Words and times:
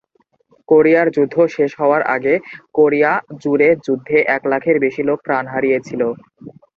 কোরিয়ার 0.69 1.07
যুদ্ধ 1.15 1.35
শুরু 1.53 1.75
হওয়ার 1.79 2.01
আগে 2.15 2.33
কোরিয়া 2.77 3.11
জুড়ে 3.41 3.69
যুদ্ধে 3.85 4.17
এক 4.35 4.41
লাখের 4.51 4.77
বেশি 4.85 5.01
লোক 5.09 5.19
প্রাণ 5.25 5.43
হারিয়েছিল। 5.53 6.01